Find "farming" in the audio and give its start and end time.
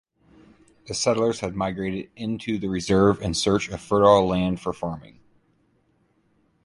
4.73-5.19